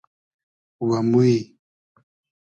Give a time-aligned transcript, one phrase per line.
[0.81, 1.37] و موی